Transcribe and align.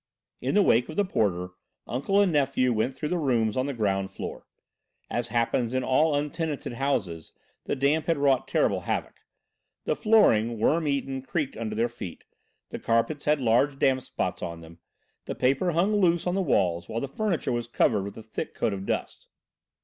In 0.41 0.55
the 0.55 0.63
wake 0.63 0.89
of 0.89 0.95
the 0.95 1.05
porter, 1.05 1.49
uncle 1.85 2.19
and 2.21 2.31
nephew 2.31 2.73
went 2.73 2.95
through 2.95 3.09
the 3.09 3.19
rooms 3.19 3.55
on 3.55 3.67
the 3.67 3.73
ground 3.75 4.09
floor. 4.09 4.47
As 5.11 5.27
happens 5.27 5.75
in 5.75 5.83
all 5.83 6.15
untenanted 6.15 6.73
houses, 6.73 7.33
the 7.65 7.75
damp 7.75 8.07
had 8.07 8.17
wrought 8.17 8.47
terrible 8.47 8.79
havoc. 8.81 9.19
The 9.85 9.95
flooring, 9.95 10.57
worm 10.57 10.87
eaten, 10.87 11.21
creaked 11.21 11.55
under 11.55 11.75
their 11.75 11.87
feet, 11.87 12.23
the 12.71 12.79
carpets 12.79 13.25
had 13.25 13.39
large 13.39 13.77
damp 13.77 14.01
spots 14.01 14.41
on 14.41 14.61
them, 14.61 14.79
the 15.25 15.35
paper 15.35 15.73
hung 15.73 15.95
loose 15.97 16.25
on 16.25 16.33
the 16.33 16.41
walls, 16.41 16.89
while 16.89 16.99
the 17.01 17.07
furniture 17.07 17.51
was 17.51 17.67
covered 17.67 18.01
with 18.01 18.17
a 18.17 18.23
thick 18.23 18.55
coat 18.55 18.73
of 18.73 18.87
dust. 18.87 19.27